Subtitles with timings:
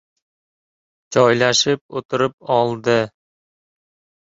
[1.17, 2.99] Joylashib o‘tirib oldi.